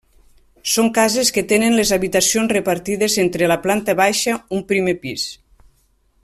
[0.75, 5.29] Són cases que tenen les habitacions repartides entre la planta baixa un primer pis.